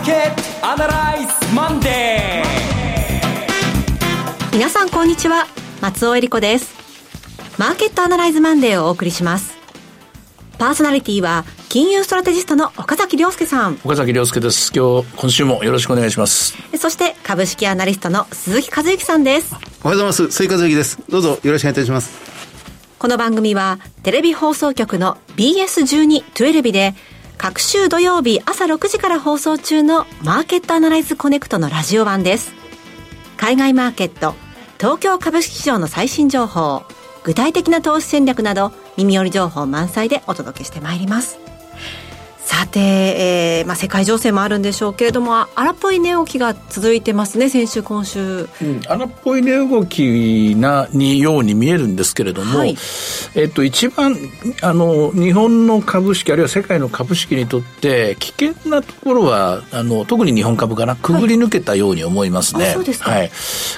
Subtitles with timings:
[0.00, 4.52] ーケットアナライズマンデー。
[4.52, 5.46] 皆さんこんにちは。
[5.82, 6.74] 松尾英里子です。
[7.58, 9.58] マーケットアナライズマンデーをお送りします。
[10.58, 13.78] パーソナリティは金融ストラテジストの岡崎良介さん。
[13.84, 14.72] 岡崎良介です。
[14.74, 16.54] 今日今週もよろしくお願いします。
[16.78, 19.54] そして株式アナリストの鈴木一之さんです。
[19.54, 19.58] お
[19.88, 20.30] はようございます。
[20.30, 20.98] 鈴木一之です。
[21.10, 22.18] どうぞよろしくお願いいたします。
[22.98, 26.94] この番組はテレビ放送局の BS12-12 で
[27.42, 32.52] 各週土曜日朝6時から放送中のマーケットアナライズコネクトのラジオ版です。
[33.38, 34.34] 海外マーケット、
[34.76, 36.82] 東京株式市場の最新情報、
[37.24, 41.39] 具体的な投資戦略など耳寄り情報満載でお届けしてまいります。
[42.60, 52.76] さて、えーまあ、世界情勢もあるんでしょうけれども荒っぽい値動きが続いてますね先週今週、うん、荒っぽい値動きなにように見えるんですけれども、はい、
[53.34, 54.14] えっと、一番
[54.60, 60.96] あの日本の株式あるいは世界の株式にとって危険なところはあの特に日本株かな。
[60.96, 63.30] くぐり抜けたように思いますね、はい、はい、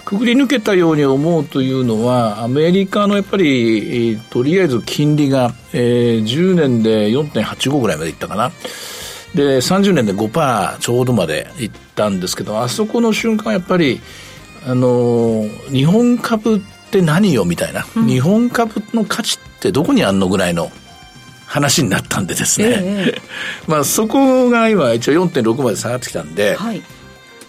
[0.04, 8.52] くぐり抜けたように思うというのはアメリカのやっぱりとりあえず金利がえー、10年で4.85ぐらいまでいったかな。
[9.34, 14.00] で、30年で5%ちょうどまでいったんですけど、あそこの瞬間やっぱり、
[14.66, 20.70] あのー、日本株って何よみたいな、うん、日本株の価値ってどこにあんのぐらいの
[21.46, 23.14] 話になったんでですね、え
[23.66, 26.82] まあそこが今一応4.6まで下がってきたんで、はい、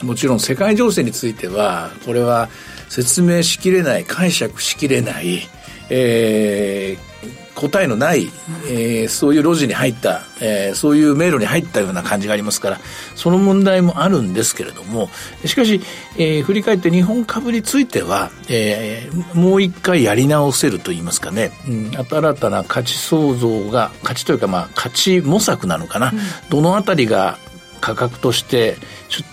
[0.01, 2.49] もちろん世界情勢については、これは
[2.89, 5.47] 説明しきれない、解釈しきれない、
[5.89, 7.12] えー、
[7.55, 8.31] 答えのない、
[8.67, 12.79] えー、そういう路地に入った、えー、そういう迷路に入ったような感じがありますから、
[13.15, 15.09] その問題もあるんですけれども、
[15.45, 15.81] しかし、
[16.17, 27.37] えー、振り返って日本株については、えー、もう一回やり直せると言いますかね、うん、新たな価値創造が、価値というかまあ価値模索なのかな、うん、どのあたりが
[27.83, 28.77] 価格として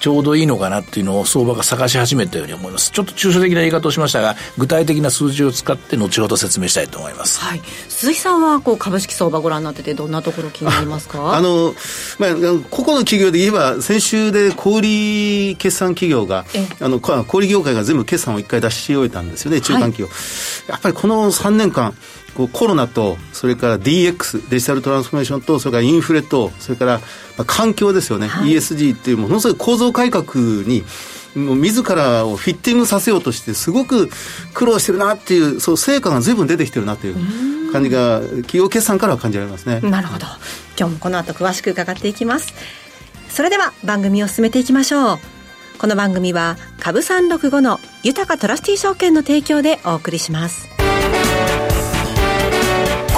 [0.00, 2.90] ちょうどいいのかなっていうのを相場が探し始めたように思います。
[2.90, 7.38] ちょっと抽象的な言い方をしましたが、具体的な数字を使って後ほど説明したいと思います。
[7.38, 7.62] はい。
[7.88, 11.36] 鈴木さんはこう株式相場ご覧になっててどんなところ気になりますか？
[11.36, 11.74] あの、
[12.18, 12.30] まあ、
[12.70, 16.44] 個々の企業で言えば、先週で小売決算企業が、
[16.80, 20.06] あの、小売業界が全部決算を一回出し終えたんですよね、中間企業。
[20.06, 21.94] はい、やっぱりこの3年間、
[22.34, 30.84] こうコロナと、それから DX、デジタルトランスフォーメーションと、それからインフレと、それから、まあ、環境ですよね、はい、ESG っていうものすごい構造改革に、
[31.34, 34.10] もう自らをフィッティングさせようとして、すごく
[34.54, 39.80] 苦労してるなっていう、そう成果がずいぶん出てきてるなという感じが、企業決算からは感じられますね。
[39.80, 40.26] なるほど。
[40.78, 42.54] 今日もこの後詳しく伺っていきます。
[43.28, 45.18] それでは番組を進めていきましょう。
[45.78, 50.68] この番組は株365の豊トラスティ証券の提供でお送りします。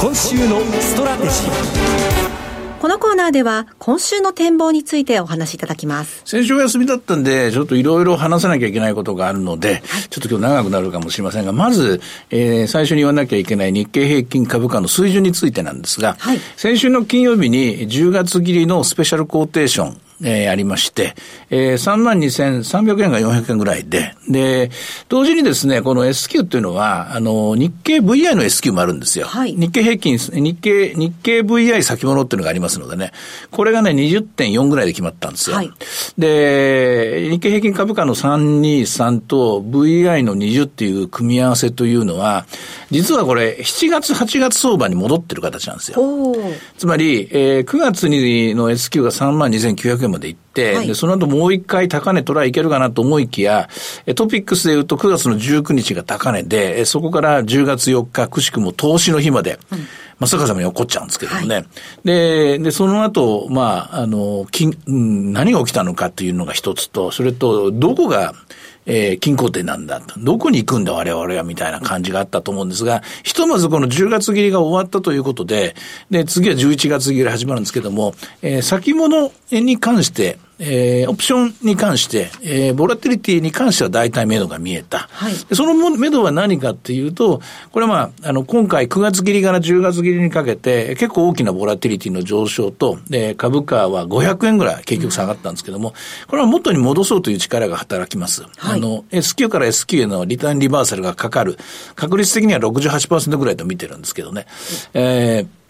[0.02, 2.80] 今週のストラテジー。
[2.80, 6.22] このコーナーでは今週の展望についてお話しいただきます。
[6.24, 21.14] 先週休みだったんで、ちょっといろいろ話さなきゃいけないことがあるので、はい、ちょっと今日長くなるかもしれませんが、まず、えー、最初に言わなきゃいけない日経平均株価の水準についてなんですが、はい、先週の金曜日に10月切りのスペシャルコーテーション、えー、ありまして、
[21.50, 24.70] えー、32,300円が400円ぐらいで、で、
[25.08, 29.26] 同時にですね、この S q っていうのは、あの、日経 VI の S q もあるんですよ。
[29.26, 33.12] はい、日経平均、日経、日経 VI 先物っていうのがありますのでね、
[33.50, 35.56] これがね、20.4ぐらいで決まったんですよ。
[35.56, 35.70] はい、
[36.18, 42.46] で、日経平均株価の323と VI の20っていう組み合わせというのは、
[42.90, 45.98] 実はこれ、7月、8月相場に戻ってる形なんですよ。
[46.78, 53.68] つまり、えー、9月にの S q が32,900円まで行って、はい、で、その後もう一回高値トライいけるかなと思いきや、
[54.14, 59.78] トピックスで言うと9月の19日が高値で、そこから10月4日、くしくも投資の日まで、うん。
[60.18, 61.54] まあ、逆さまに起こっちゃうんですけどもね。
[61.56, 61.66] はい、
[62.04, 68.32] で、で、その後、まあ、あの、金、何が起きたのかっていうのが一つと、それと、どこが、
[68.86, 70.02] えー、金庫店なんだ。
[70.18, 75.74] どこに行くんだ我々はみたいな感じがあったと思うんですが、ひとまずこの10月切りが終わったということで、
[76.10, 85.08] で、次は11月切り始まるんですけども、えー、先物に関して、えー、オプションに関して、えー、ボラティリティに関しては大体目処が見えた。
[85.10, 87.40] はい、その目処は何かっていうと、
[87.72, 95.94] これはまあ、あの、今回9月切りから10月切りにかけて、結構大きなボラティリティの上昇と、で、株価は500円ぐらい結局下がったんですけども、
[96.28, 98.42] これは元に戻そうという力が働きます。
[98.42, 101.58] はい、あの、S q から S q へのリターンリバーサルがかかる、
[101.96, 104.46] 確率的には68%ぐらいと見てるんですけどね。
[104.94, 105.61] えー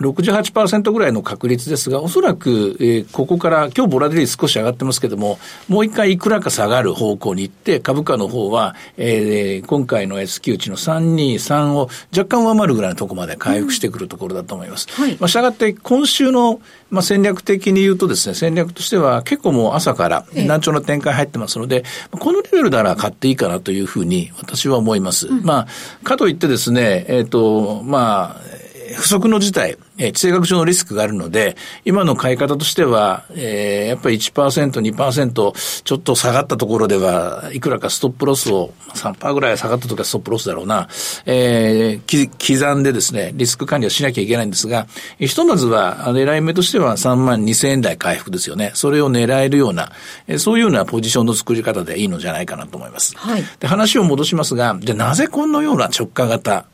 [0.00, 5.38] 68%ぐらいの確率ですが、おそらく、えー、ここから、今日ボラディリ少し上がってますけども、
[5.68, 14.88] もう一回いくらか下がる方向に行って、株価の方は、えー、今回の S q 値の323を若干上回るぐらいのところまで回復してくるところだと思います。
[14.98, 15.16] うん、はい。
[15.20, 16.60] まあ、したがって、今週の、
[16.90, 25.28] まあ、戦略的に言うとですね、戦略としては結構もう朝から難聴の展開入ってますので、えこのレベルなら買っていいかなというふうに私は思います。
[25.28, 25.66] うん、ま
[26.02, 28.59] あ、かといってですね、えっ、ー、と、まあ、
[28.96, 40.88] 不測の事態、えー、地政学上のリスクがあるので、今の買い方としては、えー、やっぱり1%、2%、ちょっと下がったところでは、いくらかストップロスを、3%ぐらい下がったときはストップロスだろうな、
[41.26, 44.86] えー、刻んでですね、リスク管理をしなきゃいけないんですが、
[45.18, 48.72] ひとまずは、狙い目としては3万2000円台回復ですよね。
[48.74, 49.92] それを狙えるような、
[50.26, 53.16] えー、そういうようなポジションの作り方でいいのじゃないかなと思います。
[53.16, 53.44] はい。
[53.60, 56.66] で、話を戻しますが、で、なぜこのような直下型、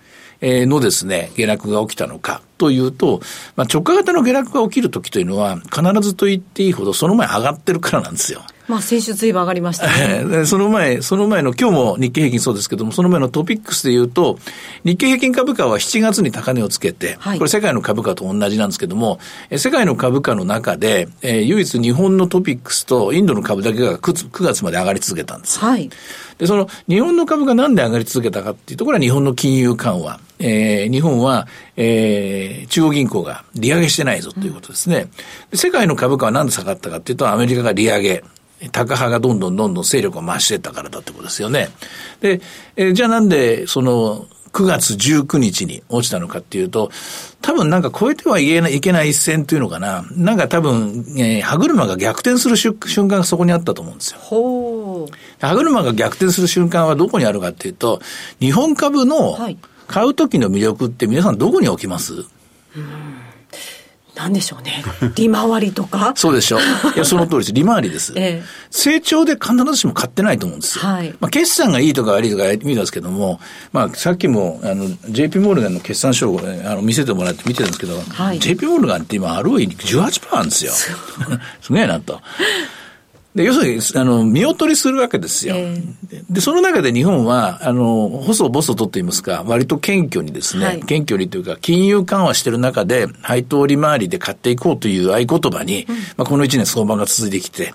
[0.42, 3.20] のですね、下落が起きたのかというと、
[3.56, 8.42] まあ、直下型の下落が起きるときというのは、必ずと言っていいほどその前上がってるからなんですよ。
[8.68, 10.44] まあ、先週ずいぶん上がりましたね。
[10.44, 14.38] その前、その前の、今日も日経平均そうですけども、その前のトピックスで言うと、
[14.84, 19.20] 日経平均株価は7月に高値をつけて、はい、これ世界の株価と同じなんですけども、
[19.56, 25.60] 世界の株価の中で、えー、唯一日本のトピックスとインドの株だけが 9, 9月まで上がり続けたんです。
[25.60, 25.88] はい。
[26.38, 30.20] で、その日本の株がなんで上がり続けたかっていうところは日本の金融緩和。
[30.38, 31.46] えー、日本は、
[31.76, 35.08] えー、中央銀行が利上げしてないぞということですね。
[35.50, 38.24] うん、世界の株価はなんで下がったかっていうと、アメリカが利上げ。
[38.72, 41.68] 高派がどんどんどんどん勢力を増していったからだってことですよね。
[42.20, 42.40] で、
[42.76, 46.90] えー、じゃあなんで、その、9月19日に落ちたのかっていうと、
[47.42, 50.06] 多分なんか超えてはいけないいけない一線というのかな。
[50.12, 54.18] なんか多分、えー、歯車が逆転する瞬間がそこにあったと思うんですよ。
[54.20, 55.12] ほう。
[55.38, 58.00] 歯車が逆転する瞬間はどこにあるかっていうと、
[58.40, 59.36] 日本株の
[59.86, 63.25] 買う時の魅力って皆さんどこに置きます、うん
[64.16, 64.82] なんでしょうね。
[65.14, 66.12] 利回りとか？
[66.16, 66.60] そうでしょう。
[66.94, 67.52] いや、その通りです。
[67.54, 68.12] 利回りです。
[68.16, 70.84] ええ、成長で必ずしも買ってないと思うんですよ。
[70.84, 71.14] はい。
[71.20, 73.38] まあ、決算がいいとか悪いとか見たんですけども、
[73.72, 80.72] まあ、さっきも、あの、JP モルガンの決算書を、あの、見せてもらって見てたんですけど、はい、JP モルガンって今、ROE18% なんですよ。
[81.60, 82.20] すげえなと。
[83.36, 85.56] で、要するに、あの、見劣りするわけですよ。
[85.56, 97.74] えー、で、その中で日本は、あの、細々とと言いますか、割と謙虚にですね、はい、謙虚にというか、金融緩和してる中で、配当利回りで買っていこうという合言葉に、うん、まあ、この一年相場が続いてきて、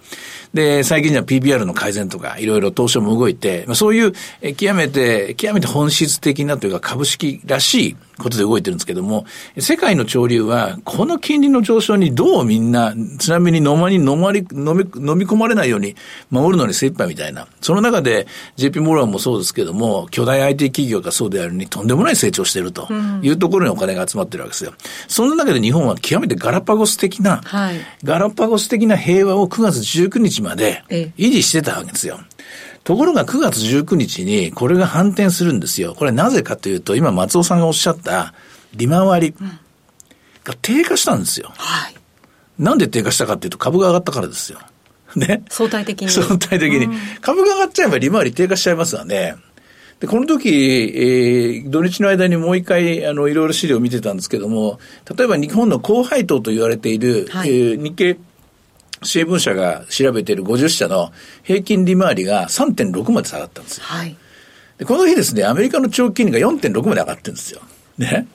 [0.53, 4.12] で、最近には PBR の改善とか、いろいろ東証も動いて、まあ、そういう、
[4.56, 9.25] 極めて、極めて本質的なというか株式らしいことで動いてるんですけども、
[9.57, 15.95] 世界の潮流は、この金利の上昇にどうみんな、ちなみに飲まに飲まり、飲み、飲み込まれないように
[16.30, 17.47] 守るのに精一杯みたいな。
[17.62, 22.92] その中で、JP モルガンもそうですけども、巨大 IT 企業がそうであるにとんでもない成長していると
[23.22, 24.74] いうところにお金が集まってるわけですよ。
[25.08, 32.19] その中で日本は極めてガラパゴス的な、はい、ガラパゴス的な平和を9月19日まで維持してたわけですよ。
[32.84, 35.94] ところが9月19日にこれが反転するんですよ。
[35.94, 38.34] これなぜかというと、今松尾さんがおっしゃった
[38.74, 39.36] 利回り
[40.44, 41.52] が低下したんですよ。
[41.56, 41.96] はい。
[42.57, 44.60] なんで低下したかというと株が上がったからですよ。
[45.19, 45.44] ね。
[45.50, 46.10] 相対的に。
[46.10, 46.88] 相対的に。
[47.22, 49.36] 株が上がっちゃえば利回り低下しちゃいますわね。
[50.00, 54.80] で、この時、えー、土日の間にもう一回、あの、いろいろ資料を見てたんですけども、
[55.16, 58.18] 例えば日本の高配当と言われている、はい、えー、日経
[59.04, 61.12] 新聞社が調べている50社の
[61.44, 63.84] 平均利回りが3.6まで下がったんですよ。
[63.86, 64.16] はい。
[64.78, 67.62] で、この日ですね、アメリカの長期金利が4.6まで上がってるんですよ。
[67.98, 68.28] ね。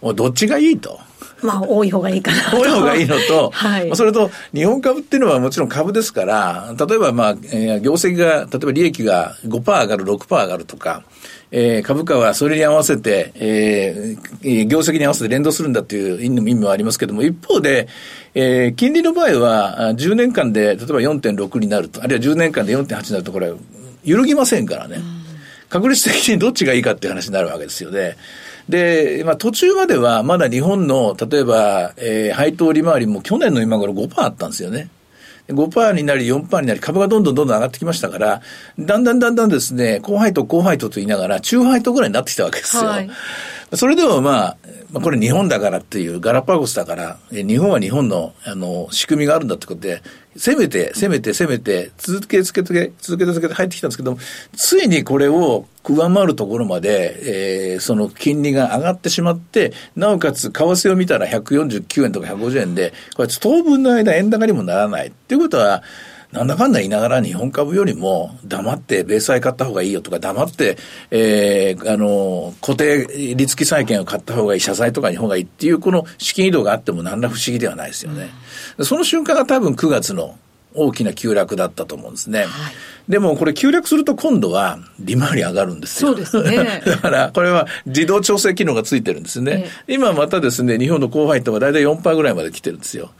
[0.00, 1.00] もうどっちがいいと。
[1.42, 11.02] まあ、多い方がいいかな多い方がいいのと、 はい、それと、日本株っていうのはもちろん株ですから、例えばまあ、えー、業績が、例えば利益が5%上がる、6%上がるとか、
[11.50, 17.88] えー、株価はそれに合わせて、えー、業績に合わせて連動するんだという意味もありますけども、一方で、
[18.34, 23.52] えー、金利の場合は、10年間で、例えば4.6になると、あるいは10年間で4.8になると、これ、
[24.04, 24.98] 揺るぎませんからね。
[25.68, 28.16] 確率的にどっちがいいかっていう話になるわけですよね。
[28.68, 34.88] で、まあ途中まではまだ日本の、例えば、えー、配当利回りも去年の今頃5%あったんですよね。
[35.48, 38.40] 5%になり4%になり株がどんどんどんどん上がってきましたから、
[38.78, 42.84] だんだんだんだんですね、高配当高配当と言いながら中配当ぐらいになってきたわけですよ。
[42.84, 43.10] はい、
[43.74, 44.56] それでもまあ、
[44.90, 50.02] まあ、これ日本だからっていうガラパゴスだから、日本は日本のあの仕組みがあるんだってことで、
[50.36, 54.18] せめて、せめて、せめて、続け、続け、続け、続けて入ってきたんですけども、
[54.56, 65.08] ついにこれを上回るところまで、えー、その金利が上がってしまって、なおかつ、為替を見たら149円とか150円で、これ当分の間円高にもならない。
[65.08, 65.82] っていうことは、
[66.34, 70.76] なんだかんだ言いながら日本株よりも黙って米債買った方がいいよとか黙って、
[71.12, 78.30] えー、あの、固定利付債券を買った方がいい、社債とかに方がいいっていうこの資金移動があっても何ら不思議ではないですよね。
[78.78, 80.36] うん、その瞬間が多分9月の
[80.74, 82.40] 大きな急落だったと思うんですね。
[82.40, 82.48] はい、
[83.08, 86.10] でもこれ急落すると今度は利回り上がるんですよ。
[86.10, 86.82] そうですね。
[86.84, 89.70] だからこれは自動調整機能がついてるんですね。
[89.86, 93.12] え今またですね、日本の高配当は大体4%ぐらいまで来てるんですよ。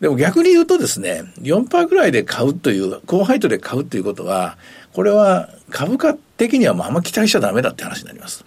[0.00, 4.56] でも逆に言うとですね、4%ぐらいで買うという、高配当で買うということは、
[4.92, 8.44] これは株価的にはあんま期待しちゃダメだって話になります。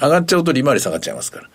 [0.00, 1.48] 上がっちゃうと利回り下がっちゃいますから。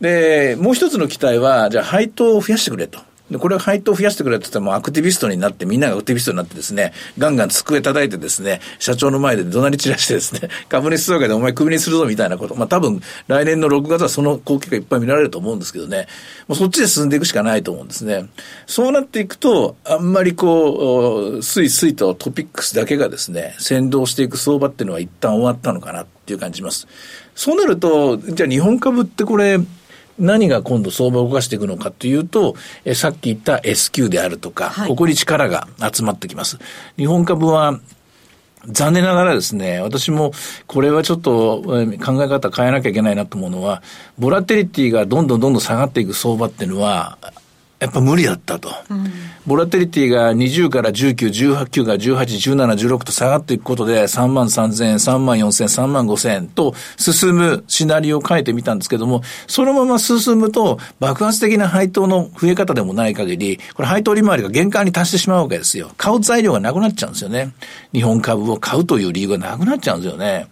[0.00, 3.00] で、もう一つの期待は、じゃあ配当を増やしてくれと。
[3.30, 12.54] で、これを配当を増やしてくれって言ってもうアクティビストになって、みんながアクティビストになってですね、ガンガン机叩いてですね、社長の前で怒鳴り散らしてですね、 株主総会でお前クビにするぞみたいなこと。
[12.54, 16.06] まあ多分、来年の6月はその光景がいっぱい見られると思うんですけどね、
[16.46, 18.26] もうそっちで進んでいくしかないと思うんですね。
[18.66, 26.86] そうなっていくと、あんまりこう、スイスイとトピックスだけがですね、先導していく相場っていうのは一旦終わったのかなっていう感じます。
[27.34, 29.58] そうなると、じゃあ日本株ってこれ、
[30.18, 36.58] 何が今度相場を動かしていくのかというと、えさっき言った S q であるとか、はい、ここに力が集まってきます。
[36.96, 37.80] 日本株は
[38.66, 40.32] 残念ながらですね、私も
[40.66, 43.82] これはちょっと考え方変えなきゃいけないなと思うのは、
[44.18, 47.18] ボラテリティがどんどんどんどん下がっていく相場っていうのは、
[47.78, 48.70] やっぱ無理だったと。
[48.90, 49.12] うん、
[49.48, 65.92] ボラテリティが20から19、18、9が18、17、16と下がっていくことで3万3000円、3万4000円、3万5000円と進むシナリオを変えてみたんですけども、そのまま進むと爆発的な配当の増え方でもない限り、これ配当利回りが限界に達してしまうわけですよ。
[65.96, 67.54] 買う材料がなくなっちゃうんですよね。
[67.94, 70.48] 日本株を買うという理由がなくなっちゃうんですよね。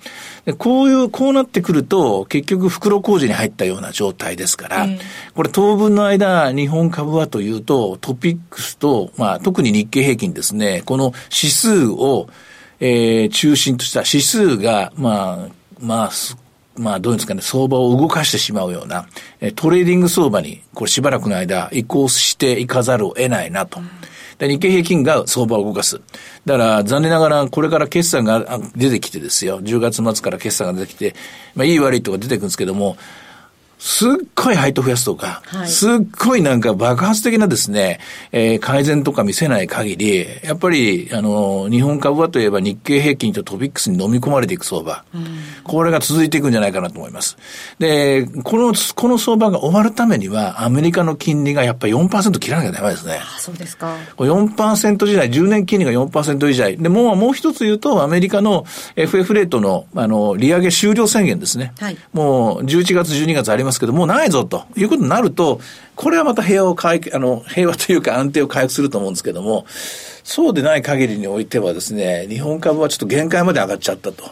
[0.46, 4.86] でこういう、こうなってくると、結局袋小路に入ったような状態ですから、
[5.34, 12.28] これ当分の間、日本株はというと、トピックスと、まあ、特に日経平均ですね、この指数を、
[12.78, 15.48] えー、中心とした指数が、まあ、
[15.80, 16.10] まあ、
[16.76, 19.08] まあ、どういうんですかね、相場を動かしてしまうような、
[19.56, 23.80] トレーディング相場に、これしばらくの間、移行していかざるを得ないなと。
[24.38, 26.00] で、日経平均が相場を動かす。
[26.44, 29.60] だから、残念ながら、これから決算が出てきてですよ。
[29.62, 31.16] 10月末から決算が出てきて、
[31.56, 32.96] まあ、いい悪いとか出てくるんですけども、
[33.86, 38.00] すっごい配当増やすとか、はい、すっごいなんか爆発的なですね、
[38.32, 45.04] えー、改善とか見せない限り、やっぱり、あの、日本株はといえば日経平均とトピックスに飲み込まれていく相場。
[45.14, 45.24] うん、
[45.62, 47.38] これが続いていくんじゃないかなと思います。
[47.78, 53.20] で、この、この相場が終わるためには、アメリカの金利がやっぱり4%切らなきゃダメですね。
[53.22, 53.96] あそうですか。
[54.16, 56.76] 4%時代、10年金利が4%以内。
[56.76, 58.66] で、もう、もう一つ言うと、アメリカの
[58.96, 61.72] FF レートの、あの、利上げ終了宣言ですね。
[61.78, 65.60] はい、もう、11月、12月ありますけど、もうないぞということになると、
[65.94, 74.24] これはまた平和を回あの、平和というか安定を回復すると思うんですけども、そうでない限りにおいてはですね、日本株はちょっと限界まで上がっちゃったと。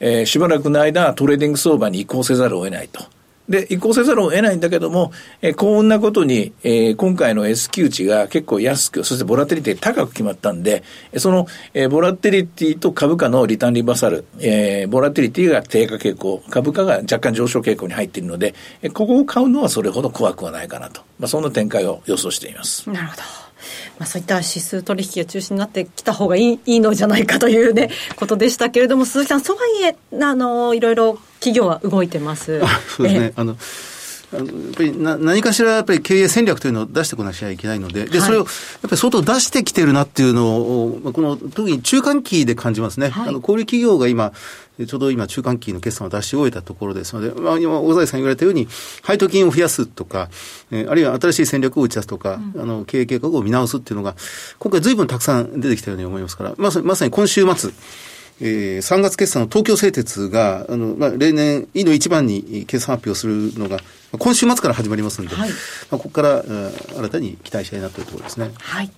[0.00, 3.04] えー、しばらくの間トレーディング相場に移行せざるを得ないと。
[3.50, 10.84] で、移行せざるを得ないんだけども、えー、こんなことに、えー、今回の S q 値が結構安く、そしてボラテリティ高く決まったんで、
[11.16, 21.02] その、えー、ボラテリティと株価のリターンリバーサル、えー、ボラテリティが低下傾向、株価が若干上昇傾向に入っているので、え、ここを買うのはそれほど怖くはないかなと。
[21.18, 22.88] まあ、そんな展開を予想しています。
[22.88, 23.49] なるほど。
[23.98, 32.60] まあ、そういった指数取引が中心になってきた方がいいいいのじゃないかというね、ことでしたけれども、鈴木さん、そうはいえ、あの、いろいろ企業は動いてます。
[32.88, 33.32] そうですね。
[33.36, 33.56] あの
[34.32, 34.46] やっ
[34.76, 38.46] ぱりな何かしらやっぱり経営戦略というのを出してこなきゃいけないので、で、それをやっ
[38.82, 43.08] ぱり相当出してきてるなっていうのを、この特に中間期で感じますね。
[43.08, 44.32] はい、あの小売企業が今、
[44.86, 48.68] ちょうど今、中間期の決算を出し終えたところですので、まあ、今、大財さん言われたように、
[49.02, 50.30] 配当金を増やすとか、
[50.70, 54.14] えー、あるいは新しい戦略を打ち出すとか、うん、あの経営計画を見直すっていうのが、
[54.58, 57.72] 今回、ずいぶんたくさん出てきたように思いますから、まさまさに今週末、
[58.40, 63.78] えー、3月決算の東京製鉄が、あの、まあ、例年、いの一番に決算発表するのが、
[64.18, 65.54] 今週末から始まりますので、はい、ま
[65.92, 66.42] あ、ここから、
[66.96, 68.50] 新たに期待したいなというところですね。
[68.58, 68.90] はい。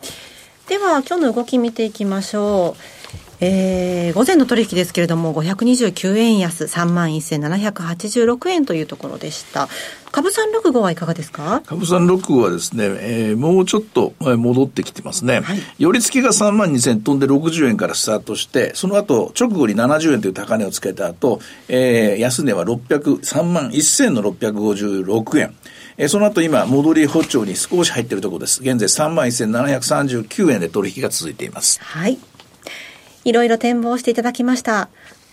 [0.68, 3.01] では、今日の動き見ていきましょう。
[3.45, 9.69] えー、午前の取引ですけれども、529円安、3万1786円というところでした。
[10.12, 11.61] 株三六五はいかがですか？
[11.66, 15.40] 株三六五はですね、えー、もうちょっと戻ってきてますね。
[15.40, 25.54] はい、寄り付きが3万2000飛んで60円からスタートして、その後、直後に70円という高値をつけた後、えー、安値は600、3万1000の656円。
[25.97, 28.61] えー、その後今、戻り歩調に少し入っているところです。
[28.62, 31.81] 現在3万1739円で取引が続いています。
[31.83, 32.19] はい。
[33.25, 34.88] いろいろ展望していただきました。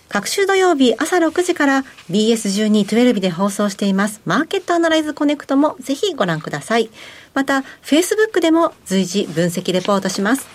[0.08, 6.90] 各週土曜日朝6時から BS12-12 で放送していますマーケットアナライズコネクトもぜひご覧ください。
[7.32, 10.48] また、Facebook でも随時分析レポートします。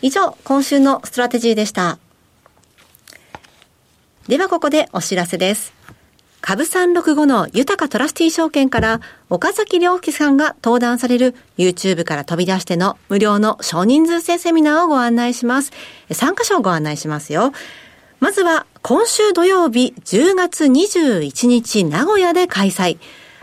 [0.00, 1.98] 以上、今週のストラテジーでした。
[4.28, 5.77] ではここでお知らせです。
[6.40, 15.72] 株365の豊かトラスティ証券から岡崎良樹さんが登壇される YouTube から飛び出しての無料の少人数制セミナーをご案内します。
[16.10, 17.52] 参加者をご案内しますよ。
[18.20, 22.98] まずは今週土曜日10月21日名古屋で開催。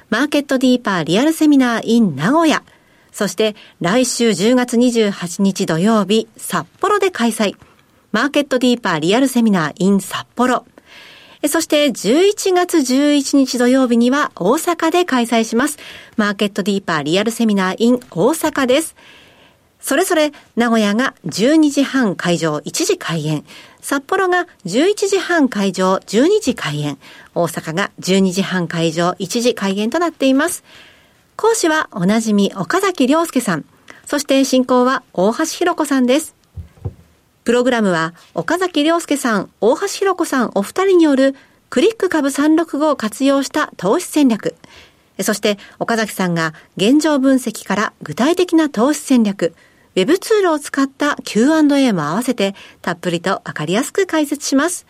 [0.10, 2.64] マーケットディーパーリアルセミナー in 名古屋。
[3.12, 7.56] そして来週10月28日土曜日札幌で開催。
[8.12, 10.66] マーケットディーパーリアルセミナー in 札幌。
[11.48, 15.78] そして11月11日土曜日には大阪で開催します。
[16.18, 18.96] マーケットディーパーリアルセミナー in 大阪です。
[19.80, 23.46] それぞれ名古屋が12時半会場1時開演。
[23.82, 26.98] 札幌が11時半会場12時開演。
[27.36, 30.64] 大阪が12時半会場1時開演となっています。
[31.38, 33.66] 講師はおなじみ岡崎良介さん。
[34.06, 36.36] そして進行は大橋弘子さんです。
[37.46, 41.36] プログラムは岡崎良介さん、大橋弘子さんお二人による
[41.70, 44.56] クリック株365を活用した投資戦略。
[45.22, 49.54] そして岡崎さんが現状分析から具体的な投資戦略、
[49.96, 54.88] ウェブツールを使った Q&A も合わせてたっぷりとわかりやすく解説します。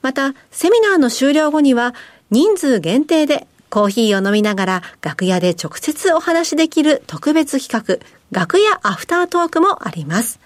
[0.00, 1.94] また、セミナーの終了後には
[2.30, 10.40] 人数限定でコーヒーを飲みながら楽屋で直接お話しできる特別企画、楽屋アフタートークもあります。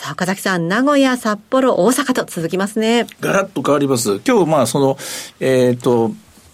[0.00, 3.06] さあ、岡崎さん、名古屋、札幌、大阪と続きますね。
[3.20, 4.18] ガラッと変わります。
[4.26, 4.96] 今日、まあ、その、
[5.40, 6.12] えっ、ー、と、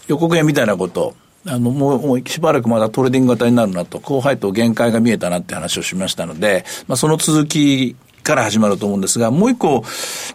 [0.09, 7.95] 予告編みたいなこと、あの、もう、もうしばらくまだトレーディング型になるなと、後輩と限界が見えたなって話をしましたので、まあ、その続き
[8.27, 9.83] から始まると思うんですが、もう一個、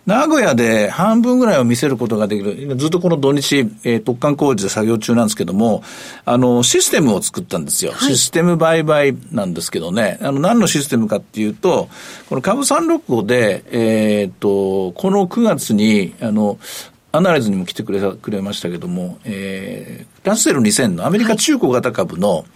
[0.06, 5.84] 名古屋で半分ぐらいを見せることができる、ずっとこの土日、えー、突貫工事で作業中なんですけども、
[6.25, 7.92] あの、システムを作ったんですよ。
[7.92, 11.88] はい、システム売買なんですけどね、あの、何のシステムかっていうと、
[12.30, 16.58] この株365で、えっ、ー、と、この9月に、あの、
[17.14, 22.46] アナライズにも来てくれくれましたけども、えー、ラッセル2000のアメリカ中古型株の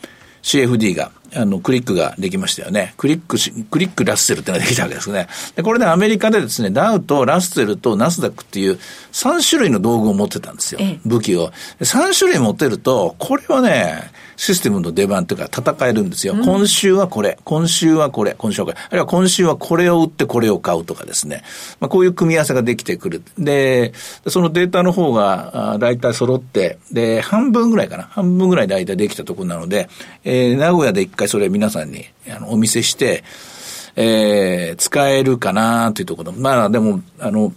[0.47, 2.95] CFD が、あの、クリックができましたよね。
[2.97, 5.27] クリックし、クリックラッセルっていうのができたわけですね。
[5.57, 8.79] で、これでアメリカでですね、ダウとラッセルとナスダックっていう
[9.11, 10.81] 3種類の道具を持ってたんですよ。
[11.05, 11.51] 武器を。
[11.81, 16.35] 3種類持ってると、これはね、システムの出番というか戦えるんですよ。
[16.35, 21.43] うん、今週はこれ、今週はこれ、今週はこれ、あるいは今週はこれを売ってこれを買うとかですね。
[21.81, 23.23] まあ、こういう組み合わせができてくる。
[23.39, 23.93] で、
[24.27, 28.05] そのデータの方が大体揃って、で、半分ぐらいかな。
[28.05, 29.89] 半分ぐらい大体できたところなので、
[30.25, 33.25] えー、名古屋で一回それ皆さんにあのお見せして、
[33.97, 36.33] えー、使えるかなというところ。
[36.33, 37.53] まあでも、あの、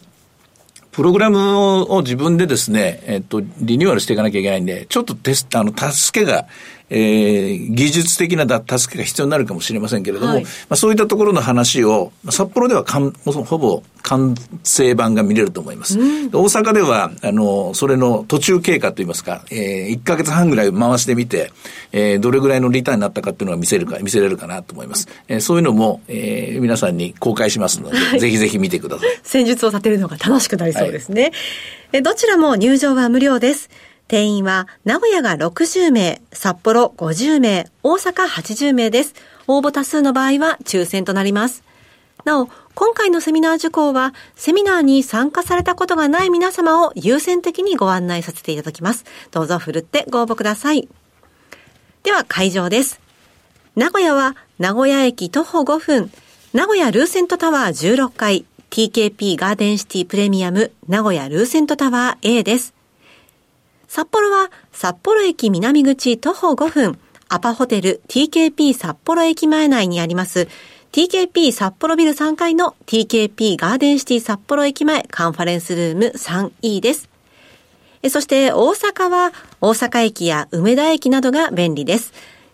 [0.99, 6.45] プログラムを自分でですね、えっと、リニューアルしていかなきゃいけないんで、ちょっとテスト、あの、助けが
[6.89, 15.99] えー、技術的な助けが必要になるかもしれませんけれども、はい、まあ、そういったところの話を、札幌ではかんほぼ完成版が見れると思います。
[15.99, 21.51] うん、大阪では、あの、それの途中経過といいますか、えー、1ヶ月半ぐらい回してみて、
[21.91, 25.07] えー、どれぐらいのリターンになったかっていうのが見せるか、見せれるかなと思います。
[25.27, 29.09] えー、そういうのも、えー、皆さんに公開しますので、はい、ぜひぜひ見てください。
[29.23, 31.21] 戦術を立てるのが楽しくなりそうですね。
[31.23, 31.31] はい、
[31.93, 33.69] えどちらも入場は無料です。
[34.09, 39.13] 定員は名古屋が60名、札幌50名、大阪80名です。
[39.47, 41.63] 応募多数の場合は抽選となります。
[42.25, 49.05] なお、今回のセミナー受講は、セミナーに参加されたことがない皆様を優先的にご案内させていただきます。
[49.29, 50.89] どうぞふるってご応募ください。
[52.01, 52.99] では会場です。
[53.75, 56.11] 名古屋は名古屋駅徒歩5分、
[56.53, 62.78] 名古屋ルーセントタワー16階、TKP ガーデンシティプレミアム名古屋ルーセントタワー A です。
[63.89, 70.47] 札幌は札幌駅南口徒歩5分、アパホテル TKP 札幌駅前内にあります
[70.91, 77.09] TKP 札幌ビル3階の TKP ガーデンシティ札幌駅前カンファレンスルーム 3E です。
[78.09, 82.13] そして大阪は大阪駅や梅田駅などが便利です。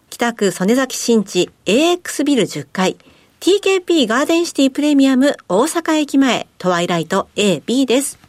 [0.10, 2.95] 北区曽根崎新地 AX ビル10階
[3.41, 8.19] TKP ガーデンシティプレミアム大阪駅前トワイライト AB です。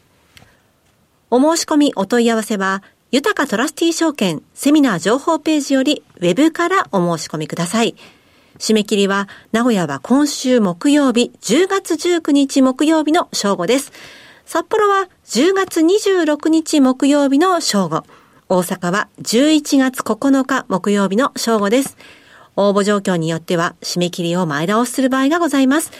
[1.29, 7.95] お申し込みお問い合わせは豊かトラスティ証券セミナー情報ページよりウェブからお申し込みください。
[8.59, 13.93] 締め切りは名古屋は今週木曜日10月19日木曜日の正午です。
[14.45, 18.03] 札幌は10月26日木曜日の正午。
[18.49, 21.97] 大阪は11月9日木曜日の正午です。
[22.57, 25.91] 応募状況によっては締め切りを前倒しする場合がございます。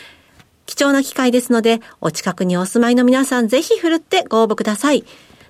[0.66, 5.06] 貴重な機会ですので、お近くにお住まいの皆さんぜひ振るってご応募ください。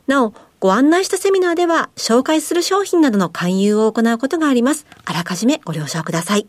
[0.06, 4.88] なお、ご案内したセミナーでは、紹介する商品などの勧誘を行うことがあります。
[5.06, 6.48] あらかじめご了承ください。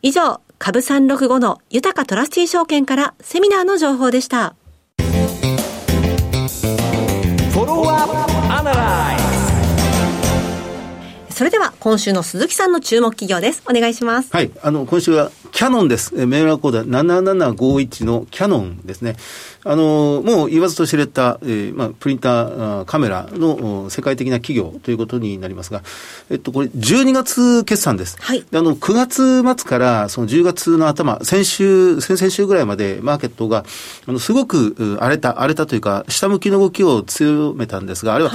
[0.00, 4.54] 以上、株365の豊かトラスティ証券からセミナーの情報でした。
[11.28, 13.62] それでは今週の鈴木さんの注目企業です。
[13.68, 14.30] お願いします。
[14.32, 14.50] はい。
[14.62, 16.14] あの、今週はキャノンです。
[16.26, 19.16] メールコード7751のキャノンですね。
[19.64, 25.82] あの、もう言わずと知れた、えー、まあ、プリンター、カメラの世界的な企業ということになりますが、
[26.30, 28.16] えっと、これ12月決算です。
[28.20, 28.44] はい。
[28.50, 33.64] あの、9月末からその10月の頭、先週、先々週ぐらいまでマーケットが、
[34.06, 38.32] あの、すごく荒れた、荒れたというか、下向きの動きを強めたんですが、あれは、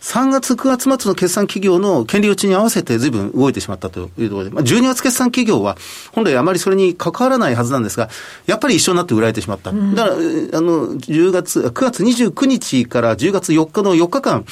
[0.00, 5.76] 3月、9月末の決算企業の権利打ちに合わせて随分動いてしまったというところで、まあ、12月決算企業は、
[6.12, 8.08] 本来あまりそれに関わらないはずなんですが、
[8.46, 9.72] やっぱり一緒になって売られてしまった。
[9.72, 10.16] だから、あ
[10.60, 14.44] の、10月、9月29日から10月4日の4日間、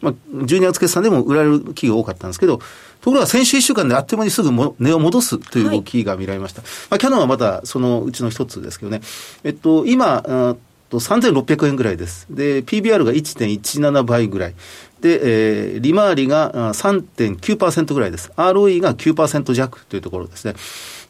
[0.00, 6.62] まあ、12月決算でも売られる企業多かったんですけど、ところが先週1週間であっという間にすぐも値を戻すという動きが見られました。
[6.62, 9.00] はい、まあ、キャノンはまだそのうちの一つですけどね。
[9.44, 10.56] えっと、今、
[10.92, 12.26] と3600円ぐらいです。
[12.28, 14.54] で、PBR が1.17倍ぐらい。
[15.00, 18.30] で、えー、利回りが3.9%ぐらいです。
[18.36, 20.54] ROE が9%弱というところですね。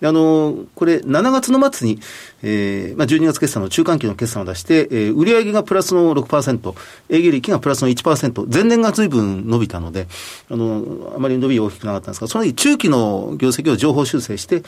[0.03, 2.01] あの、これ、7月の末に、
[2.43, 6.75] えー、まあ、12月決算の中間期の決算を出して、えー、売上がプラスの6%、
[7.09, 10.09] 営業利益がプラスの1%、前年が随分伸びたので、
[10.51, 14.63] あの、あまり伸び大きくなかったんですが、その時中期の業績を情報修正して、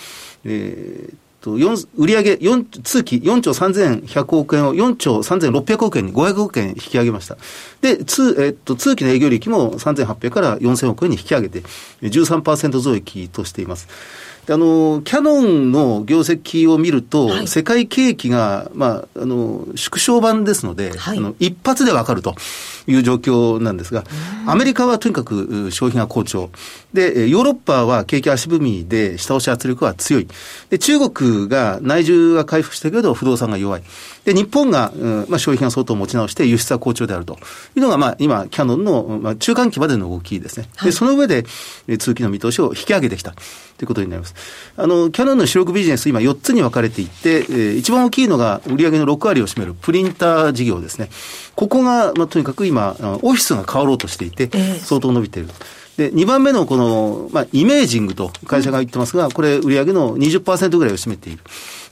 [0.44, 1.77] えー、と、売上
[2.38, 7.37] 4、通期4兆3100億円を4兆3600億円に500億円引き上げました。
[7.83, 11.61] で、通、えっと、通期の営業利益も3800から4000億円に引き上げて、
[12.01, 13.88] 13%増益としています。
[14.49, 22.35] あの、キャノンの業績を見ると、はい、世界景気が、まあ、あの、縮小版ですので、はい、あの一発でわかると
[22.87, 24.05] いう状況なんですが、
[24.47, 26.51] アメリカはとにかく消費が好調。
[26.93, 30.29] で、ヨーロッパは景気足踏みで下押し圧力は強い。
[30.71, 33.83] で、中国が内需が回復したけど不動産が弱い。
[34.25, 37.39] で、日本が、うん、まあ、消費が相当持ち直して輸出は好調であると
[37.77, 40.69] いうのが、まあ、今、キャノンの、まあ、中間期までの動きですね。
[40.83, 41.45] で、その上で、
[41.99, 44.34] 通期の見通しを引き上げてきたということになります。
[44.77, 51.11] あの、キャノンの主力ビジネス、今4つに分かれていって、えー、一番大きいのが売上の6割を占めるプリンター事業ですね。
[51.55, 55.49] ここが、まあ、とにかく今、オフィスが変わろうとしていて、相当伸びている。
[55.97, 61.42] で、2番目のこの、まあ、イメージングと会社が言ってますが、これ売上の20%ぐらいを占めている。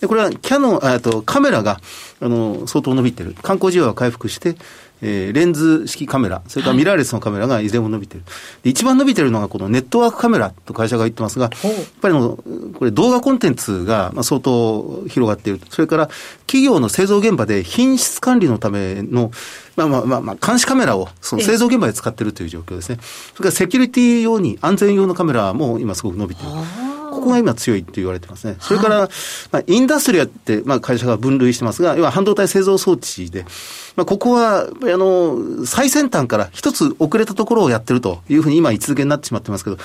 [0.01, 1.81] で、これはキャノン、あとカメラが、
[2.21, 3.37] あの、相当伸びてる。
[3.41, 4.57] 観光需要は回復して、
[5.05, 8.23] えー、レンズ式カメラ、それからミラーレスのカメラがいずれも伸びてる。
[8.63, 12.39] で一番伸びてるのがこのネットワークカメラと会社が言ってますが、やっぱりの、
[12.79, 15.61] これ動画コンテンツが相当広がっている。
[15.71, 16.09] それから
[16.47, 19.33] 企業の製造現場で品質管理のための、
[19.75, 22.99] まあまあまあ、まあ、監視カメラをその製造現場で使っているという状況ですね。
[23.35, 26.92] それからセキュリティ用に安全用のカメラも今すごく伸びている。
[27.13, 28.57] ここが今強いって言われてますね。
[28.59, 29.09] それから、
[29.51, 33.45] まあ、インダストリアって、まあ、会社が分類してますが、要は半導体製造装置で、
[33.95, 39.79] まあ、ここは、あの、最先端から一つ遅れたところをやってるというふうに今位置づけになってしまってますけど、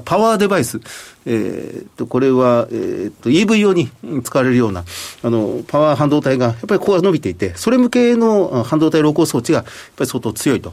[0.00, 0.80] パワーデバイス、
[1.26, 3.90] えー、と、これは、えー、と、EV 用に
[4.24, 4.84] 使われるような、
[5.22, 9.66] あの、パワー半導体が、やっぱりここが伸びていて、それ向けの半導体露光装置が、やっ
[9.96, 10.72] ぱり相当強いと。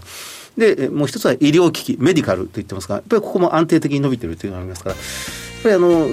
[0.58, 4.96] で、もう一つは医療機器、メディカルと言ってますが、やっぱりここも安定的に伸びてるというのがありますから、
[5.62, 6.08] ぱりあの、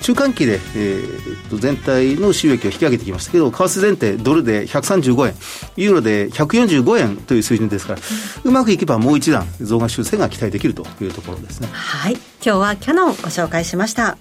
[0.00, 5.34] 中間期で、えー、と全体の収益を引き上げてきましたけど、為替前提、ドルで135円、
[5.76, 8.00] ユーロで145円という水準ですから、
[8.44, 11.68] うまくいけばもう一段、増額修正が期待できるというところですね。
[11.72, 12.12] はい。
[12.12, 14.18] 今日はキャノンご紹介しました。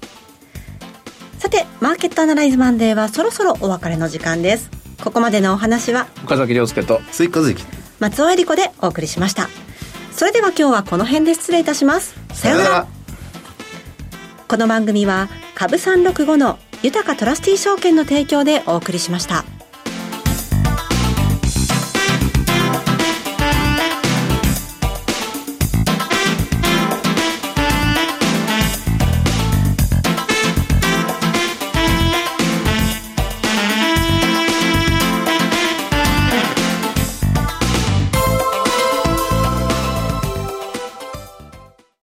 [1.37, 4.69] さて、マーケットアナライズマンデーはそろそろお別れの時間です。
[5.03, 7.61] ここまでのお話は、岡崎亮介と、鈴木和之、
[7.99, 9.49] 松尾恵理子でお送りしました。
[10.13, 12.15] それでは今日はこの辺で失礼いたします。
[12.33, 13.02] さようなら。
[14.53, 19.45] この番組は株365の豊かトラスティ証券の提供でお送りしました。